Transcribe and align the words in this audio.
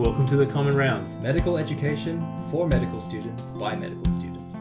Welcome 0.00 0.26
to 0.28 0.36
the 0.36 0.46
Common 0.46 0.74
Rounds. 0.74 1.16
Medical 1.16 1.58
education 1.58 2.22
for 2.50 2.66
medical 2.66 3.02
students 3.02 3.52
by 3.52 3.76
medical 3.76 4.10
students. 4.10 4.56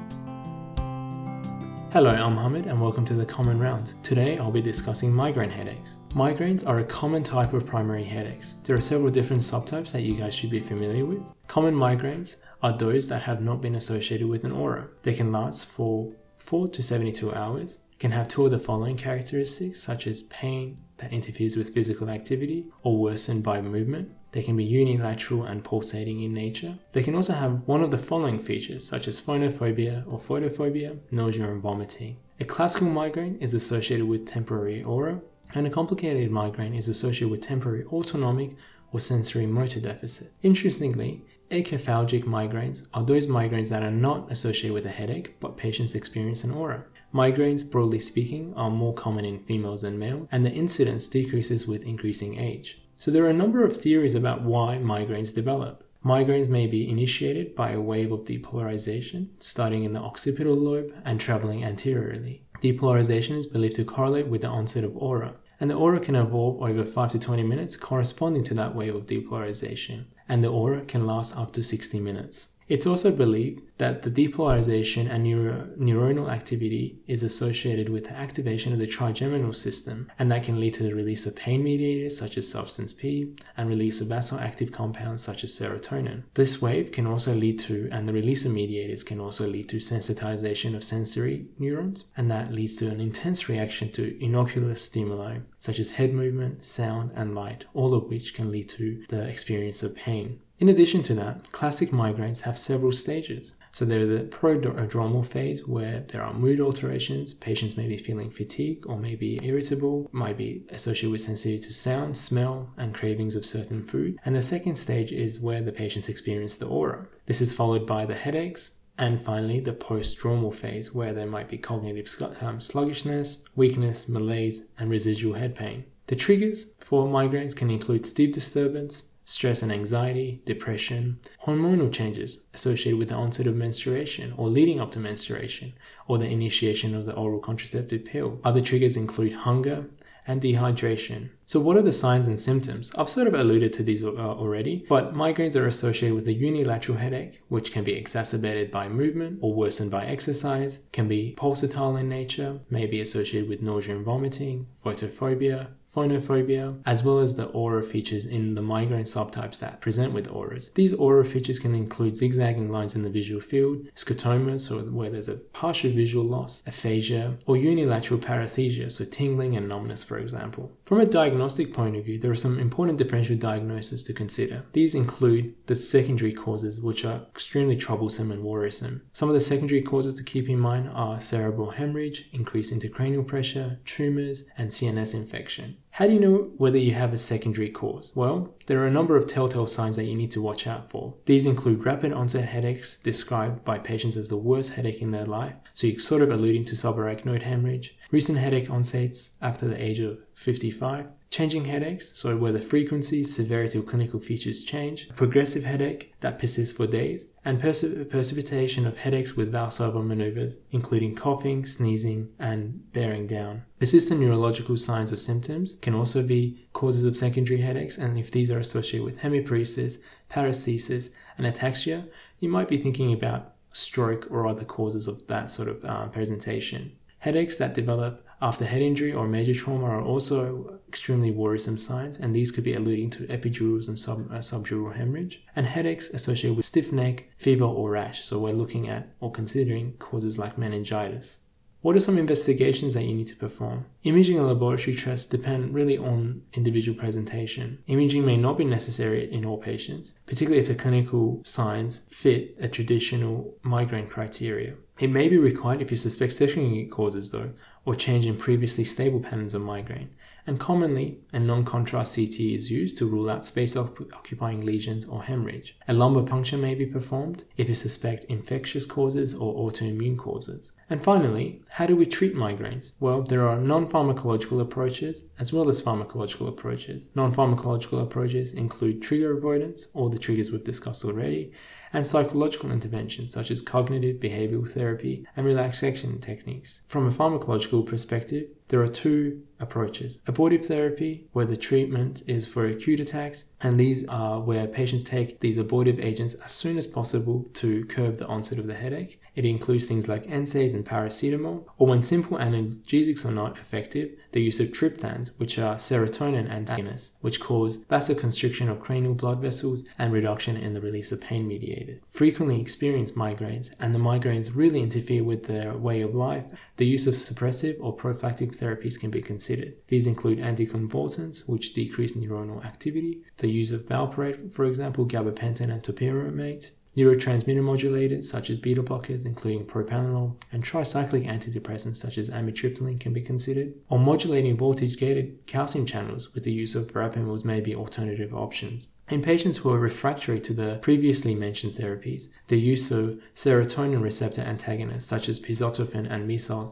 Hello, 1.94 2.10
I'm 2.10 2.36
Hamid 2.36 2.66
and 2.66 2.78
welcome 2.78 3.06
to 3.06 3.14
the 3.14 3.26
Common 3.26 3.58
Rounds. 3.58 3.96
Today 4.04 4.38
I'll 4.38 4.52
be 4.52 4.62
discussing 4.62 5.14
migraine 5.14 5.50
headaches. 5.50 5.92
Migraines 6.10 6.68
are 6.68 6.80
a 6.80 6.84
common 6.84 7.24
type 7.24 7.54
of 7.54 7.66
primary 7.66 8.04
headaches. 8.04 8.56
There 8.66 8.76
are 8.76 8.82
several 8.82 9.12
different 9.12 9.42
subtypes 9.42 9.94
that 9.94 10.02
you 10.02 10.16
guys 10.16 10.36
should 10.36 10.50
be 10.50 10.60
familiar 10.60 11.06
with. 11.06 11.22
Common 11.48 11.74
migraines 11.74 12.36
are 12.62 12.78
those 12.78 13.08
that 13.08 13.22
have 13.22 13.42
not 13.42 13.62
been 13.62 13.76
associated 13.76 14.28
with 14.28 14.44
an 14.44 14.52
aura. 14.52 14.90
They 15.04 15.14
can 15.14 15.32
last 15.32 15.68
for 15.68 16.12
4 16.40 16.68
to 16.68 16.84
72 16.84 17.34
hours, 17.34 17.78
can 17.98 18.12
have 18.12 18.28
two 18.28 18.44
of 18.44 18.52
the 18.52 18.60
following 18.60 18.98
characteristics, 18.98 19.82
such 19.82 20.06
as 20.06 20.24
pain 20.24 20.80
that 20.98 21.14
interferes 21.14 21.56
with 21.56 21.74
physical 21.74 22.10
activity 22.10 22.66
or 22.84 22.98
worsened 22.98 23.44
by 23.44 23.62
movement. 23.62 24.12
They 24.32 24.44
can 24.44 24.56
be 24.56 24.64
unilateral 24.64 25.44
and 25.44 25.64
pulsating 25.64 26.22
in 26.22 26.34
nature. 26.34 26.78
They 26.94 27.02
can 27.02 27.16
also 27.16 27.34
have 27.34 27.68
one 27.68 27.82
of 27.82 27.92
the 27.92 27.98
following 27.98 28.40
features, 28.40 28.88
such 28.88 29.08
as 29.08 29.20
phonophobia 29.20 30.06
or 30.08 30.20
photophobia, 30.20 31.00
nausea 31.12 31.50
and 31.50 31.62
vomiting. 31.62 32.18
A 32.40 32.46
classical 32.46 32.88
migraine 32.88 33.38
is 33.42 33.54
associated 33.54 34.08
with 34.08 34.28
temporary 34.28 34.84
aura, 34.84 35.22
and 35.56 35.66
a 35.66 35.72
complicated 35.72 36.32
migraine 36.32 36.76
is 36.76 36.88
associated 36.88 37.32
with 37.32 37.42
temporary 37.42 37.84
autonomic 37.86 38.56
or 38.92 39.00
sensory 39.00 39.46
motor 39.46 39.80
deficits. 39.80 40.38
Interestingly, 40.44 41.24
acephalgic 41.52 42.24
migraines 42.24 42.86
are 42.94 43.04
those 43.04 43.28
migraines 43.28 43.70
that 43.70 43.84
are 43.84 43.92
not 43.92 44.32
associated 44.32 44.74
with 44.74 44.86
a 44.86 44.90
headache, 44.90 45.40
but 45.40 45.58
patients 45.58 45.96
experience 45.96 46.44
an 46.44 46.52
aura. 46.52 46.86
Migraines, 47.14 47.70
broadly 47.70 48.00
speaking, 48.00 48.54
are 48.56 48.70
more 48.70 48.94
common 48.94 49.26
in 49.26 49.40
females 49.40 49.82
than 49.82 49.98
males, 49.98 50.30
and 50.32 50.46
the 50.46 50.52
incidence 50.52 51.10
decreases 51.10 51.68
with 51.68 51.84
increasing 51.84 52.40
age. 52.40 52.82
So 53.00 53.12
there 53.12 53.24
are 53.24 53.30
a 53.30 53.34
number 53.34 53.64
of 53.64 53.78
theories 53.78 54.14
about 54.14 54.42
why 54.42 54.78
migraines 54.78 55.34
develop. 55.34 55.86
Migraines 56.04 56.50
may 56.50 56.68
be 56.68 56.90
initiated 56.90 57.56
by 57.56 57.72
a 57.72 57.80
wave 57.80 58.12
of 58.12 58.26
depolarization, 58.26 59.30
starting 59.40 59.86
in 59.86 59.94
the 59.94 60.02
occipital 60.02 60.54
lobe 60.54 60.94
and 61.06 61.20
traveling 61.20 61.64
anteriorly. 61.64 62.44
Depolarization 62.62 63.38
is 63.38 63.48
believed 63.48 63.78
to 63.78 63.86
correlate 63.86 64.28
with 64.28 64.42
the 64.42 64.48
onset 64.48 64.84
of 64.84 64.98
aura, 64.98 65.36
and 65.62 65.70
the 65.70 65.76
aura 65.76 66.02
can 66.02 66.16
evolve 66.16 66.62
over 66.62 66.84
5 66.84 67.12
to 67.12 67.20
20 67.20 67.42
minutes 67.44 67.78
corresponding 67.78 68.44
to 68.44 68.54
that 68.56 68.76
wave 68.76 68.96
of 68.96 69.06
depolarization, 69.06 70.06
and 70.28 70.44
the 70.44 70.50
aura 70.50 70.84
can 70.84 71.08
last 71.08 71.38
up 71.38 71.54
to 71.54 71.64
60 71.64 72.02
minutes. 72.02 72.50
It's 72.70 72.86
also 72.86 73.12
believed 73.12 73.64
that 73.80 74.04
the 74.04 74.12
depolarization 74.12 75.10
and 75.10 75.24
neuro- 75.24 75.70
neuronal 75.76 76.30
activity 76.30 77.00
is 77.08 77.24
associated 77.24 77.90
with 77.90 78.04
the 78.06 78.14
activation 78.14 78.74
of 78.74 78.80
the 78.80 78.86
trigeminal 78.86 79.54
system, 79.54 80.12
and 80.20 80.32
that 80.32 80.44
can 80.44 80.60
lead 80.60 80.76
to 80.76 80.84
the 80.84 80.94
release 80.94 81.26
of 81.26 81.36
pain 81.36 81.64
mediators 81.64 82.18
such 82.18 82.38
as 82.38 82.48
substance 82.48 82.94
P 82.94 83.36
and 83.58 83.68
release 83.68 84.02
of 84.02 84.08
vasoactive 84.10 84.72
compounds 84.72 85.24
such 85.24 85.44
as 85.44 85.58
serotonin. 85.58 86.24
This 86.36 86.62
wave 86.62 86.92
can 86.92 87.08
also 87.08 87.34
lead 87.34 87.58
to, 87.62 87.90
and 87.92 88.08
the 88.08 88.14
release 88.14 88.46
of 88.46 88.54
mediators 88.54 89.04
can 89.04 89.20
also 89.20 89.48
lead 89.48 89.68
to 89.70 89.78
sensitization 89.78 90.76
of 90.76 90.84
sensory 90.84 91.48
neurons, 91.58 92.06
and 92.16 92.30
that 92.30 92.54
leads 92.54 92.76
to 92.78 92.90
an 92.90 93.00
intense 93.00 93.50
reaction 93.50 93.92
to 93.94 94.24
innocuous 94.24 94.84
stimuli 94.84 95.40
such 95.58 95.80
as 95.80 95.92
head 95.92 96.14
movement, 96.14 96.64
sound, 96.64 97.12
and 97.16 97.36
light, 97.36 97.66
all 97.74 97.94
of 97.94 98.06
which 98.06 98.34
can 98.34 98.52
lead 98.52 98.70
to 98.70 99.04
the 99.10 99.28
experience 99.28 99.84
of 99.84 99.96
pain. 99.96 100.40
In 100.60 100.68
addition 100.68 101.04
to 101.04 101.14
that, 101.14 101.54
classic 101.54 101.92
migraines 101.92 102.42
have 102.42 102.58
several 102.58 102.92
stages. 102.92 103.54
So 103.72 103.86
there's 103.86 104.10
a 104.10 104.26
prodromal 104.26 105.26
phase 105.26 105.66
where 105.66 106.02
there 106.10 106.22
are 106.22 106.34
mood 106.34 106.60
alterations, 106.60 107.34
patients 107.34 107.78
may 107.78 107.88
be 107.88 107.98
feeling 107.98 108.30
fatigue 108.30 108.86
or 108.86 108.98
may 108.98 109.16
be 109.16 109.40
irritable, 109.42 110.10
might 110.12 110.38
be 110.38 110.66
associated 110.70 111.12
with 111.12 111.22
sensitivity 111.22 111.66
to 111.66 111.74
sound, 111.74 112.18
smell, 112.18 112.74
and 112.76 112.94
cravings 112.94 113.36
of 113.36 113.46
certain 113.46 113.86
food. 113.86 114.18
And 114.26 114.36
the 114.36 114.42
second 114.42 114.76
stage 114.76 115.14
is 115.14 115.40
where 115.40 115.62
the 115.62 115.72
patients 115.72 116.10
experience 116.10 116.58
the 116.58 116.68
aura. 116.68 117.08
This 117.26 117.40
is 117.40 117.54
followed 117.54 117.88
by 117.88 118.06
the 118.06 118.16
headaches, 118.16 118.72
and 118.98 119.24
finally 119.24 119.62
the 119.62 119.72
postdromal 119.72 120.54
phase 120.54 120.94
where 120.94 121.14
there 121.14 121.26
might 121.26 121.48
be 121.48 121.58
cognitive 121.58 122.14
um, 122.42 122.60
sluggishness, 122.60 123.46
weakness, 123.56 124.10
malaise, 124.10 124.66
and 124.78 124.90
residual 124.90 125.36
head 125.36 125.56
pain. 125.56 125.86
The 126.08 126.18
triggers 126.18 126.66
for 126.82 127.08
migraines 127.08 127.56
can 127.56 127.70
include 127.70 128.06
sleep 128.06 128.34
disturbance, 128.34 129.04
stress 129.30 129.62
and 129.62 129.72
anxiety, 129.72 130.42
depression, 130.44 131.20
hormonal 131.46 131.94
changes 131.94 132.42
associated 132.56 132.98
with 132.98 133.10
the 133.10 133.16
onset 133.16 133.46
of 133.46 133.56
menstruation 133.56 134.34
or 134.36 134.48
leading 134.48 134.80
up 134.80 134.92
to 134.92 135.00
menstruation, 135.00 135.72
or 136.08 136.18
the 136.18 136.28
initiation 136.28 136.96
of 136.96 137.06
the 137.06 137.14
oral 137.14 137.40
contraceptive 137.40 138.04
pill. 138.04 138.40
Other 138.44 138.60
triggers 138.60 138.98
include 138.98 139.34
hunger 139.34 139.86
and 140.26 140.42
dehydration. 140.42 141.30
So, 141.46 141.60
what 141.60 141.78
are 141.78 141.84
the 141.84 141.92
signs 141.92 142.28
and 142.28 142.40
symptoms? 142.40 142.92
I've 142.96 143.08
sort 143.08 143.28
of 143.28 143.36
alluded 143.36 143.72
to 143.74 143.84
these 143.84 144.04
uh, 144.04 144.10
already, 144.10 144.86
but 144.90 145.14
migraines 145.14 145.56
are 145.56 145.68
associated 145.68 146.16
with 146.16 146.28
a 146.28 146.34
unilateral 146.34 146.98
headache, 146.98 147.42
which 147.50 147.72
can 147.72 147.84
be 147.84 147.94
exacerbated 147.94 148.72
by 148.72 148.90
movement 148.90 149.40
or 149.42 149.54
worsened 149.54 149.92
by 149.92 150.06
exercise, 150.06 150.80
can 150.92 151.08
be 151.08 151.36
pulsatile 151.38 152.00
in 152.00 152.10
nature, 152.10 152.62
may 152.70 152.88
be 152.88 153.00
associated 153.00 153.48
with 153.48 153.62
nausea 153.62 153.96
and 153.96 154.06
vomiting, 154.06 154.68
photophobia, 154.84 155.68
phonophobia, 156.00 156.82
as 156.86 157.04
well 157.04 157.20
as 157.20 157.36
the 157.36 157.46
aura 157.48 157.84
features 157.84 158.26
in 158.26 158.56
the 158.56 158.62
migraine 158.62 159.04
subtypes 159.04 159.60
that 159.60 159.82
present 159.82 160.14
with 160.14 160.32
auras. 160.32 160.72
These 160.72 160.94
aura 160.94 161.26
features 161.26 161.60
can 161.60 161.76
include 161.76 162.16
zigzagging 162.16 162.70
lines 162.70 162.96
in 162.96 163.04
the 163.04 163.10
visual 163.10 163.42
field, 163.42 163.88
scotomas, 163.96 164.62
so 164.62 164.80
where 164.80 165.10
there's 165.10 165.30
a 165.30 165.38
partial 165.38 165.92
visual 165.92 166.26
loss, 166.26 166.64
aphasia, 166.66 167.38
or 167.46 167.58
unilateral 167.58 168.20
paresthesia, 168.20 168.92
so 168.92 169.04
tingling 169.06 169.56
and 169.56 169.68
numbness, 169.68 170.04
for 170.04 170.18
example. 170.18 170.72
From 170.86 171.02
a 171.02 171.06
diagnostic 171.06 171.74
point 171.74 171.96
of 171.98 172.06
view, 172.06 172.18
there 172.18 172.32
are 172.32 172.36
some 172.36 172.58
important 172.58 172.98
differential 172.98 173.36
diagnoses 173.36 174.04
to 174.06 174.14
consider. 174.14 174.66
These 174.74 174.96
include 174.96 175.54
the 175.68 175.76
secondary 175.76 176.34
causes, 176.34 176.82
which 176.82 177.06
are 177.06 177.26
extremely 177.30 177.76
troublesome 177.76 178.32
and 178.32 178.44
worrisome. 178.44 179.04
Some 179.14 179.30
of 179.30 179.36
the 179.36 179.42
secondary 179.42 179.82
causes 179.82 180.16
to 180.16 180.24
keep 180.24 180.50
in 180.50 180.60
mind 180.60 180.90
are 180.94 181.20
cerebral 181.20 181.72
hemorrhage, 181.72 182.30
increased 182.32 182.74
intracranial 182.74 183.28
pressure, 183.28 183.80
tumors, 183.86 184.46
and 184.58 184.70
CNS 184.70 185.14
infection. 185.14 185.78
How 186.00 186.08
do 186.08 186.14
you 186.14 186.20
know 186.22 186.50
whether 186.56 186.78
you 186.78 186.94
have 186.94 187.12
a 187.12 187.18
secondary 187.18 187.70
cause? 187.70 188.14
Well, 188.16 188.56
there 188.68 188.80
are 188.80 188.88
a 188.88 188.90
number 188.90 189.18
of 189.18 189.28
telltale 189.28 189.68
signs 189.68 189.98
that 189.98 190.06
you 190.06 190.16
need 190.16 190.32
to 190.32 190.42
watch 190.42 190.66
out 190.66 190.90
for. 190.90 191.16
These 191.26 191.46
include 191.46 191.86
rapid 191.86 192.14
onset 192.14 192.48
headaches 192.48 192.98
described 193.02 193.66
by 193.66 193.80
patients 193.80 194.16
as 194.16 194.30
the 194.30 194.38
worst 194.38 194.76
headache 194.76 195.02
in 195.02 195.12
their 195.12 195.26
life, 195.26 195.56
so 195.74 195.88
you're 195.88 196.00
sort 196.00 196.22
of 196.22 196.32
alluding 196.32 196.64
to 196.66 196.76
subarachnoid 196.76 197.42
hemorrhage, 197.44 197.98
recent 198.12 198.38
headache 198.38 198.70
onsets 198.70 199.32
after 199.42 199.68
the 199.68 199.84
age 199.84 200.00
of 200.00 200.20
55, 200.40 201.08
changing 201.30 201.66
headaches, 201.66 202.14
so 202.16 202.38
where 202.38 202.54
the 202.54 202.62
frequency, 202.62 203.26
severity, 203.26 203.78
or 203.78 203.82
clinical 203.82 204.22
features 204.22 204.64
change, 204.64 205.10
progressive 205.10 205.66
headache 205.66 206.14
that 206.22 206.40
persists 206.40 206.78
for 206.78 206.88
days, 206.88 207.26
and 207.44 207.60
precipitation 207.60 208.88
of 208.88 208.96
headaches 208.96 209.36
with 209.36 209.52
Valsalva 209.52 210.02
maneuvers, 210.02 210.56
including 210.72 211.14
coughing, 211.14 211.66
sneezing, 211.66 212.30
and 212.40 212.90
bearing 212.94 213.28
down. 213.28 213.64
Persistent 213.80 214.22
neurological 214.22 214.78
signs 214.78 215.12
or 215.12 215.18
symptoms 215.18 215.76
can 215.82 215.94
also 215.94 216.24
be 216.24 216.66
causes 216.72 217.04
of 217.04 217.18
secondary 217.18 217.60
headaches, 217.60 217.98
and 217.98 218.18
if 218.18 218.32
these 218.32 218.50
are 218.50 218.60
associated 218.60 219.04
with 219.04 219.20
hemiparesis, 219.20 219.98
paresthesis, 220.32 221.10
and 221.38 221.46
ataxia, 221.46 222.08
you 222.40 222.48
might 222.48 222.70
be 222.70 222.78
thinking 222.78 223.12
about 223.12 223.56
stroke 223.74 224.26
or 224.32 224.48
other 224.48 224.64
causes 224.64 225.06
of 225.06 225.28
that 225.28 225.50
sort 225.50 225.68
of 225.68 225.84
uh, 225.84 226.08
presentation. 226.08 226.94
Headaches 227.20 227.58
that 227.58 227.74
develop 227.74 228.26
after 228.42 228.66
head 228.66 228.82
injury 228.82 229.14
or 229.14 229.28
major 229.28 229.54
trauma 229.54 229.86
are 229.86 230.02
also 230.02 230.80
extremely 230.88 231.32
worrisome 231.32 231.78
signs, 231.78 232.18
and 232.18 232.36
these 232.36 232.52
could 232.52 232.64
be 232.64 232.74
alluding 232.74 233.10
to 233.12 233.28
epidurals 233.28 233.88
and 233.88 234.00
sub, 234.00 234.32
uh, 234.32 234.38
subdural 234.38 234.96
hemorrhage, 234.96 235.44
and 235.56 235.66
headaches 235.66 236.10
associated 236.10 236.56
with 236.56 236.66
stiff 236.66 236.92
neck, 236.92 237.30
fever, 237.38 237.66
or 237.66 237.92
rash. 237.92 238.24
So 238.24 238.40
we're 238.40 238.54
looking 238.54 238.88
at 238.88 239.10
or 239.20 239.32
considering 239.32 239.94
causes 240.00 240.38
like 240.38 240.58
meningitis. 240.58 241.38
What 241.82 241.96
are 241.96 242.02
some 242.02 242.18
investigations 242.18 242.94
that 242.94 243.06
you 243.06 243.14
need 243.14 243.28
to 243.28 243.38
perform? 243.38 243.86
Imaging 244.04 244.38
and 244.38 244.48
laboratory 244.48 244.98
tests 244.98 245.26
depend 245.26 245.74
really 245.74 245.98
on 245.98 246.42
individual 246.52 246.98
presentation. 246.98 247.80
Imaging 247.88 248.26
may 248.26 248.36
not 248.36 248.58
be 248.58 248.66
necessary 248.66 249.32
in 249.32 249.46
all 249.46 249.58
patients, 249.58 250.14
particularly 250.26 250.60
if 250.60 250.68
the 250.68 250.76
clinical 250.76 251.42
signs 251.46 252.00
fit 252.10 252.58
a 252.60 252.68
traditional 252.68 253.54
migraine 253.62 254.10
criteria. 254.10 254.74
It 255.00 255.10
may 255.10 255.30
be 255.30 255.38
required 255.38 255.82
if 255.82 255.90
you 255.90 255.96
suspect 255.96 256.34
secondary 256.34 256.86
causes, 256.86 257.32
though, 257.32 257.52
or 257.86 257.96
change 257.96 258.26
in 258.26 258.38
previously 258.38 258.84
stable 258.84 259.20
patterns 259.20 259.54
of 259.54 259.62
migraine. 259.62 260.10
And 260.46 260.60
commonly, 260.60 261.20
a 261.32 261.40
non 261.40 261.64
contrast 261.64 262.16
CT 262.16 262.40
is 262.40 262.72
used 262.72 262.98
to 262.98 263.06
rule 263.06 263.30
out 263.30 263.46
space 263.46 263.76
occupying 263.76 264.62
lesions 264.66 265.06
or 265.06 265.24
hemorrhage. 265.24 265.78
A 265.88 265.94
lumbar 265.94 266.24
puncture 266.24 266.58
may 266.58 266.74
be 266.74 266.86
performed 266.86 267.44
if 267.56 267.68
you 267.68 267.76
suspect 267.76 268.24
infectious 268.26 268.86
causes 268.86 269.36
or 269.36 269.70
autoimmune 269.70 270.18
causes. 270.18 270.72
And 270.90 271.04
finally, 271.04 271.62
how 271.70 271.86
do 271.86 271.96
we 271.96 272.08
treat 272.08 272.36
migraines? 272.36 272.94
Well, 273.00 273.22
there 273.22 273.48
are 273.48 273.60
non 273.60 273.88
pharmacological 273.88 274.60
approaches 274.60 275.24
as 275.38 275.54
well 275.54 275.70
as 275.70 275.84
pharmacological 275.84 276.48
approaches. 276.48 277.10
Non 277.14 277.32
pharmacological 277.32 278.02
approaches 278.02 278.54
include 278.54 279.02
trigger 279.02 279.38
avoidance, 279.38 279.88
all 279.94 280.10
the 280.10 280.18
triggers 280.18 280.52
we've 280.52 280.64
discussed 280.64 281.06
already, 281.06 281.52
and 281.94 282.08
psychological 282.08 282.72
interventions 282.72 283.34
such 283.34 283.52
as 283.52 283.62
cognitive 283.62 284.18
behavioral 284.18 284.70
therapy 284.70 285.28
and 285.38 285.46
relaxation 285.46 286.20
techniques. 286.20 286.82
From 286.88 287.08
a 287.08 287.12
pharmacological 287.12 287.86
perspective, 287.86 288.48
There 288.70 288.82
are 288.82 288.88
two 288.88 289.42
approaches 289.60 290.20
abortive 290.28 290.66
therapy, 290.66 291.28
where 291.34 291.46
the 291.46 291.58
treatment 291.58 292.24
is 292.28 292.48
for 292.48 292.66
acute 292.66 293.00
attacks, 293.00 293.46
and 293.62 293.80
these 293.80 294.08
are 294.08 294.40
where 294.40 294.68
patients 294.68 295.04
take 295.04 295.40
these 295.40 295.58
abortive 295.58 296.00
agents 296.00 296.34
as 296.36 296.52
soon 296.52 296.78
as 296.78 296.88
possible 296.88 297.50
to 297.56 297.86
curb 297.86 298.18
the 298.18 298.28
onset 298.28 298.60
of 298.60 298.68
the 298.68 298.76
headache. 298.76 299.20
It 299.36 299.46
includes 299.46 299.88
things 299.88 300.08
like 300.08 300.26
NSAIDs 300.26 300.74
and 300.74 300.86
paracetamol, 300.86 301.66
or 301.78 301.88
when 301.88 302.04
simple 302.04 302.38
analgesics 302.38 303.26
are 303.26 303.32
not 303.32 303.58
effective, 303.58 304.12
the 304.32 304.42
use 304.42 304.60
of 304.60 304.70
triptans, 304.70 305.32
which 305.38 305.58
are 305.58 305.76
serotonin 305.76 306.50
antagonists, 306.50 307.12
which 307.22 307.40
cause 307.40 307.78
vasoconstriction 307.78 308.70
of 308.70 308.80
cranial 308.80 309.14
blood 309.14 309.42
vessels 309.42 309.84
and 309.98 310.14
reduction 310.14 310.56
in 310.56 310.74
the 310.74 310.82
release 310.82 311.12
of 311.12 311.22
pain 311.22 311.48
mediators. 311.48 312.02
Frequently 312.08 312.62
experienced 312.62 313.16
migraines, 313.16 313.74
and 313.80 313.96
the 313.96 314.00
migraines 314.00 314.56
really 314.56 314.82
interfere 314.82 315.24
with 315.24 315.46
their 315.46 315.76
way 315.76 316.02
of 316.02 316.16
life, 316.16 316.46
the 316.78 316.86
use 316.86 317.08
of 317.08 317.16
suppressive 317.16 317.78
or 317.80 317.94
prophylactic 317.94 318.54
therapies 318.60 319.00
can 319.00 319.10
be 319.10 319.22
considered. 319.22 319.74
These 319.88 320.08
include 320.08 320.40
anticonvulsants, 320.40 321.48
which 321.48 321.74
decrease 321.74 322.14
neuronal 322.14 322.66
activity, 322.66 323.22
the 323.38 323.50
use 323.50 323.72
of 323.72 323.86
valproate, 323.86 324.54
for 324.54 324.66
example, 324.66 325.06
gabapentin 325.06 325.72
and 325.72 325.82
topiramate, 325.82 326.72
neurotransmitter 326.98 327.62
modulators 327.62 328.26
such 328.26 328.50
as 328.50 328.58
beta 328.58 328.84
blockers, 328.84 329.26
including 329.26 329.66
propranolol, 329.66 330.36
and 330.52 330.64
tricyclic 330.64 331.26
antidepressants 331.26 331.98
such 331.98 332.18
as 332.18 332.30
amitriptyline 332.30 333.00
can 333.00 333.14
be 333.14 333.22
considered, 333.22 333.74
or 333.90 334.00
modulating 334.00 334.58
voltage 334.58 334.98
gated 334.98 335.40
calcium 335.46 335.86
channels 335.86 336.34
with 336.34 336.44
the 336.44 336.52
use 336.52 336.76
of 336.76 336.92
verapamils 336.92 337.46
may 337.46 337.62
be 337.62 337.76
alternative 337.76 338.34
options. 338.34 338.88
In 339.10 339.24
patients 339.24 339.58
who 339.58 339.72
are 339.72 339.80
refractory 339.80 340.40
to 340.42 340.54
the 340.54 340.78
previously 340.82 341.34
mentioned 341.34 341.74
therapies, 341.74 342.28
the 342.48 342.60
use 342.60 342.92
of 342.92 343.20
serotonin 343.34 344.04
receptor 344.04 344.42
antagonists 344.42 345.06
such 345.06 345.30
as 345.30 345.40
pizotifen 345.40 346.06
and 346.10 346.28
methyl 346.28 346.72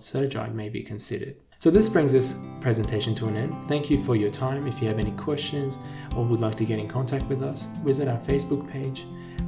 may 0.54 0.69
be 0.69 0.84
considered. 0.84 1.36
So 1.59 1.71
this 1.71 1.89
brings 1.89 2.12
this 2.12 2.45
presentation 2.62 3.15
to 3.15 3.27
an 3.27 3.36
end. 3.36 3.63
Thank 3.68 3.89
you 3.89 4.04
for 4.04 4.15
your 4.15 4.30
time. 4.30 4.68
If 4.68 4.80
you 4.80 4.88
have 4.89 5.00
any 5.00 5.09
questions 5.12 5.80
or 6.15 6.24
would 6.24 6.39
like 6.39 6.54
to 6.56 6.65
get 6.65 6.77
in 6.77 6.88
contact 6.88 7.25
with 7.25 7.42
us, 7.42 7.65
visit 7.83 8.07
our 8.07 8.19
Facebook 8.19 8.69
page, 8.69 9.06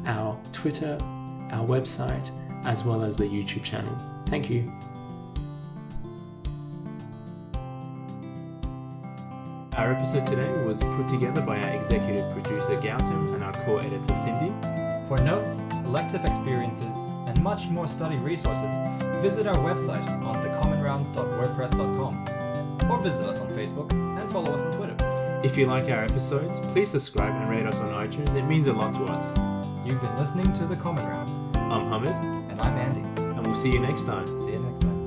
our 0.07 0.35
Twitter, 0.51 0.97
our 1.51 1.65
website, 1.67 2.31
as 2.65 2.83
well 2.83 3.03
as 3.03 3.15
the 3.15 3.25
YouTube 3.25 3.63
channel. 3.63 3.95
Thank 4.25 4.49
you. 4.49 4.71
Our 9.73 9.93
episode 9.93 10.25
today 10.25 10.65
was 10.65 10.83
put 10.83 11.07
together 11.07 11.41
by 11.41 11.61
our 11.61 11.69
executive 11.69 12.33
producer 12.33 12.75
Gautam 12.81 13.35
and 13.35 13.43
our 13.43 13.53
core 13.65 13.81
editor 13.81 14.17
Cindy. 14.17 14.51
For 15.07 15.17
notes, 15.19 15.61
elective 15.85 16.25
experiences, 16.25 16.97
and 17.27 17.41
much 17.43 17.67
more 17.69 17.87
study 17.87 18.17
resources, 18.17 18.71
visit 19.21 19.47
our 19.47 19.55
website 19.55 20.05
on 20.23 20.39
thecommonrounds.wordpress.com 20.89 22.91
or 22.91 22.99
visit 23.01 23.27
us 23.27 23.39
on 23.39 23.47
Facebook 23.49 23.91
and 24.19 24.29
follow 24.31 24.53
us 24.53 24.63
on 24.63 24.75
Twitter. 24.75 24.95
If 25.43 25.57
you 25.57 25.67
like 25.67 25.85
our 25.89 26.03
episodes, 26.03 26.59
please 26.59 26.89
subscribe 26.89 27.33
and 27.33 27.49
rate 27.49 27.65
us 27.65 27.79
on 27.79 27.87
iTunes. 28.07 28.35
It 28.35 28.43
means 28.43 28.67
a 28.67 28.73
lot 28.73 28.93
to 28.95 29.05
us. 29.05 29.37
You've 29.85 30.01
been 30.01 30.17
listening 30.17 30.51
to 30.53 30.65
The 30.65 30.75
Common 30.75 31.05
Rounds. 31.05 31.41
I'm 31.55 31.87
Hamid, 31.89 32.11
And 32.49 32.59
I'm 32.61 32.77
Andy. 32.77 33.01
and 33.21 33.45
we'll 33.45 33.55
see 33.55 33.71
you 33.71 33.79
next 33.79 34.03
time. 34.03 34.27
See 34.27 34.51
you 34.51 34.59
next 34.59 34.81
time. 34.81 34.98